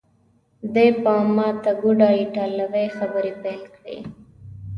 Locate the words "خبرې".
2.97-3.33